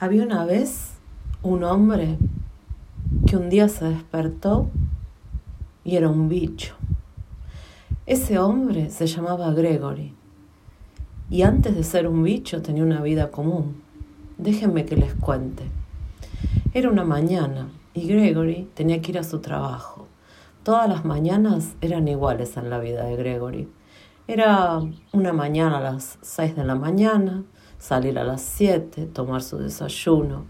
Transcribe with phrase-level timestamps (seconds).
[0.00, 0.94] Había una vez
[1.42, 2.18] un hombre
[3.26, 4.68] que un día se despertó
[5.84, 6.74] y era un bicho.
[8.04, 10.12] Ese hombre se llamaba Gregory
[11.30, 13.82] y antes de ser un bicho tenía una vida común.
[14.36, 15.62] Déjenme que les cuente.
[16.74, 20.08] Era una mañana y Gregory tenía que ir a su trabajo.
[20.64, 23.68] Todas las mañanas eran iguales en la vida de Gregory.
[24.26, 24.80] Era
[25.12, 27.44] una mañana a las seis de la mañana,
[27.84, 30.46] salir a las siete, tomar su desayuno.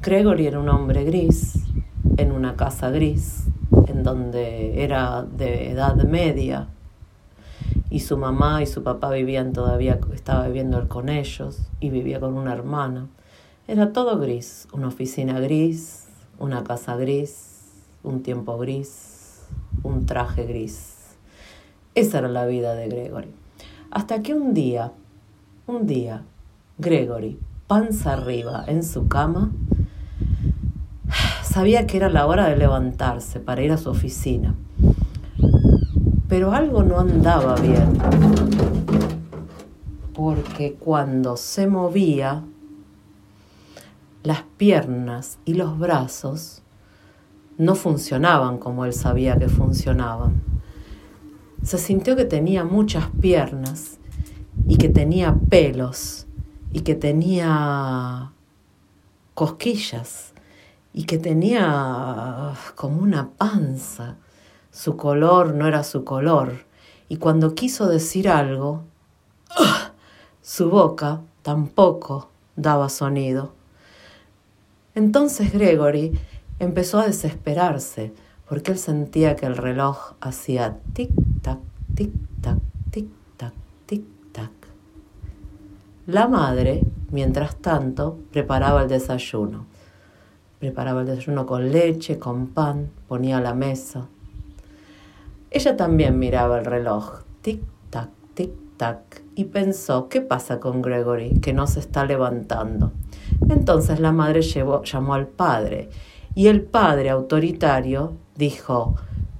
[0.00, 1.54] Gregory era un hombre gris,
[2.16, 3.46] en una casa gris,
[3.88, 6.68] en donde era de edad media,
[7.90, 12.34] y su mamá y su papá vivían todavía, estaba viviendo con ellos y vivía con
[12.34, 13.08] una hermana.
[13.66, 16.06] Era todo gris, una oficina gris,
[16.38, 17.72] una casa gris,
[18.04, 19.48] un tiempo gris,
[19.82, 21.16] un traje gris.
[21.96, 23.34] Esa era la vida de Gregory.
[23.90, 24.92] Hasta que un día,
[25.66, 26.22] un día,
[26.80, 29.50] Gregory, panza arriba en su cama,
[31.42, 34.54] sabía que era la hora de levantarse para ir a su oficina.
[36.28, 37.98] Pero algo no andaba bien,
[40.14, 42.44] porque cuando se movía,
[44.22, 46.62] las piernas y los brazos
[47.56, 50.42] no funcionaban como él sabía que funcionaban.
[51.64, 53.98] Se sintió que tenía muchas piernas
[54.68, 56.27] y que tenía pelos
[56.72, 58.32] y que tenía
[59.34, 60.32] cosquillas
[60.92, 64.16] y que tenía como una panza.
[64.70, 66.64] Su color no era su color
[67.08, 68.84] y cuando quiso decir algo,
[70.42, 73.54] su boca tampoco daba sonido.
[74.94, 76.18] Entonces Gregory
[76.58, 78.12] empezó a desesperarse
[78.48, 81.60] porque él sentía que el reloj hacía tic-tac,
[81.94, 82.58] tic-tac,
[82.90, 83.52] tic-tac,
[83.86, 84.17] tic-tac.
[86.08, 89.66] La madre, mientras tanto, preparaba el desayuno.
[90.58, 94.06] Preparaba el desayuno con leche, con pan, ponía la mesa.
[95.50, 99.00] Ella también miraba el reloj, tic-tac, tic-tac,
[99.34, 102.92] y pensó, ¿qué pasa con Gregory, que no se está levantando?
[103.50, 105.90] Entonces la madre llamó al padre,
[106.34, 108.94] y el padre autoritario dijo,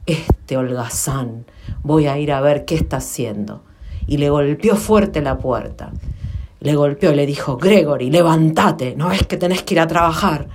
[0.04, 1.46] este holgazán,
[1.82, 3.62] voy a ir a ver qué está haciendo.
[4.06, 5.92] Y le golpeó fuerte la puerta.
[6.60, 10.48] Le golpeó y le dijo, Gregory, levántate, ¿no ves que tenés que ir a trabajar?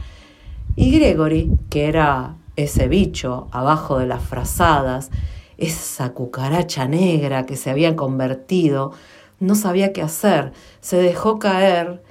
[0.75, 5.11] Y Gregory, que era ese bicho abajo de las frazadas,
[5.57, 8.91] esa cucaracha negra que se había convertido,
[9.39, 12.03] no sabía qué hacer, se dejó caer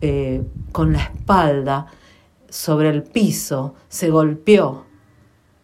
[0.00, 0.42] eh,
[0.72, 1.86] con la espalda
[2.48, 4.84] sobre el piso, se golpeó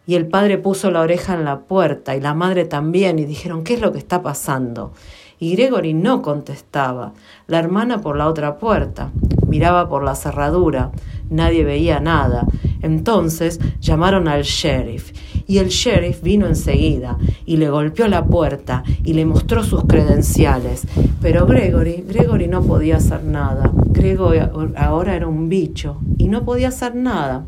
[0.05, 3.63] y el padre puso la oreja en la puerta y la madre también y dijeron,
[3.63, 4.91] ¿qué es lo que está pasando?
[5.39, 7.13] Y Gregory no contestaba.
[7.47, 9.11] La hermana por la otra puerta.
[9.47, 10.91] Miraba por la cerradura.
[11.29, 12.45] Nadie veía nada.
[12.81, 15.11] Entonces llamaron al sheriff.
[15.45, 20.87] Y el sheriff vino enseguida y le golpeó la puerta y le mostró sus credenciales.
[21.21, 23.69] Pero Gregory, Gregory no podía hacer nada.
[23.89, 24.39] Gregory
[24.77, 27.45] ahora era un bicho y no podía hacer nada.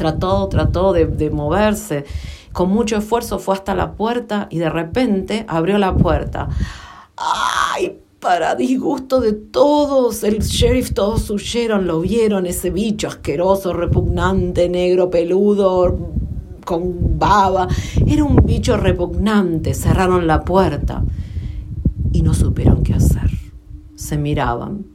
[0.00, 2.06] Trató, trató de, de moverse.
[2.52, 6.48] Con mucho esfuerzo fue hasta la puerta y de repente abrió la puerta.
[7.18, 7.98] ¡Ay!
[8.18, 15.10] Para disgusto de todos, el sheriff todos huyeron, lo vieron, ese bicho asqueroso, repugnante, negro,
[15.10, 16.14] peludo,
[16.64, 17.68] con baba.
[18.06, 19.74] Era un bicho repugnante.
[19.74, 21.04] Cerraron la puerta
[22.10, 23.30] y no supieron qué hacer.
[23.96, 24.86] Se miraban.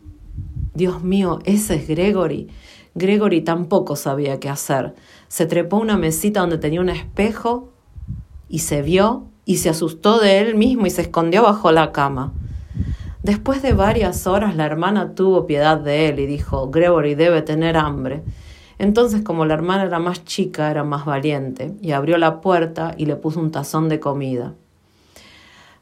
[0.73, 2.47] Dios mío, ese es Gregory.
[2.97, 4.95] Gregory tampoco sabía qué hacer.
[5.28, 7.69] Se trepó a una mesita donde tenía un espejo
[8.47, 12.31] y se vio y se asustó de él mismo y se escondió bajo la cama.
[13.22, 17.75] Después de varias horas la hermana tuvo piedad de él y dijo, Gregory debe tener
[17.75, 18.23] hambre.
[18.78, 23.06] Entonces, como la hermana era más chica, era más valiente, y abrió la puerta y
[23.06, 24.53] le puso un tazón de comida.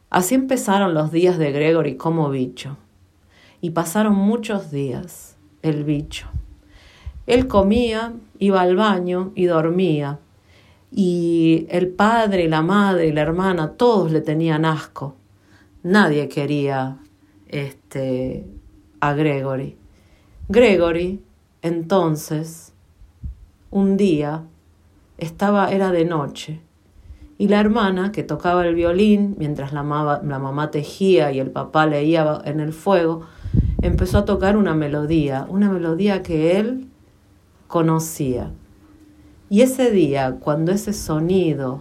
[0.09, 2.77] Así empezaron los días de Gregory como bicho.
[3.61, 6.27] Y pasaron muchos días, el bicho.
[7.25, 10.19] Él comía, iba al baño y dormía.
[10.91, 15.15] Y el padre, la madre y la hermana, todos le tenían asco.
[15.81, 16.97] Nadie quería
[17.47, 18.45] este,
[18.99, 19.77] a Gregory.
[20.49, 21.21] Gregory,
[21.61, 22.73] entonces,
[23.71, 24.43] un día,
[25.17, 26.59] estaba, era de noche,
[27.37, 29.81] y la hermana, que tocaba el violín mientras la,
[30.23, 33.21] la mamá tejía y el papá leía en el fuego,
[33.81, 36.87] empezó a tocar una melodía, una melodía que él
[37.73, 38.51] conocía.
[39.49, 41.79] Y ese día, cuando ese sonido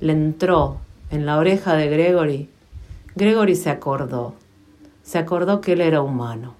[0.00, 0.78] le entró
[1.10, 2.50] en la oreja de Gregory,
[3.14, 4.34] Gregory se acordó,
[5.04, 6.54] se acordó que él era humano.